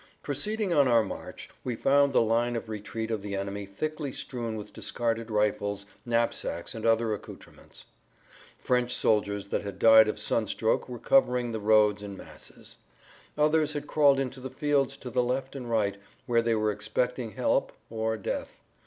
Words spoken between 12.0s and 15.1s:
in masses. Others had crawled into the fields